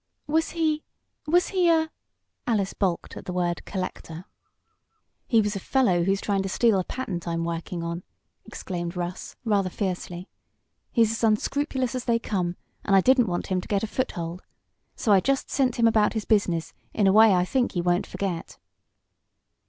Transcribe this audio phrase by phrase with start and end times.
[0.25, 0.83] "Was he
[1.27, 1.91] was he a"
[2.47, 4.25] Alice balked at the word "collector."
[5.27, 8.01] "He was a fellow who's trying to steal a patent I'm working on!"
[8.43, 10.27] exclaimed Russ, rather fiercely.
[10.91, 14.41] "He's as unscrupulous as they come, and I didn't want him to get a foothold.
[14.95, 18.07] So I just sent him about his business in a way I think he won't
[18.07, 18.57] forget."